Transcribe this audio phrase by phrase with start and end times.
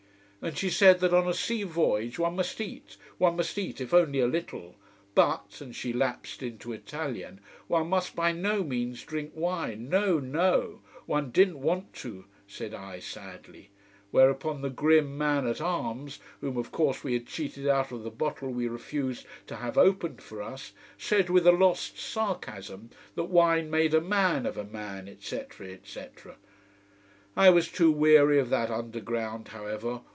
[0.43, 3.93] And she said that on a sea voyage one must eat, one must eat, if
[3.93, 4.73] only a little.
[5.13, 10.81] But and she lapsed into Italian one must by no means drink wine no no!
[11.05, 13.69] One didn't want to, said I sadly.
[14.09, 18.09] Whereupon the grim man at arms, whom, of course, we had cheated out of the
[18.09, 23.69] bottle we refused to have opened for us, said with a lost sarcasm that wine
[23.69, 26.35] made a man of a man, etc., etc.
[27.37, 30.01] I was too weary of that underground, however.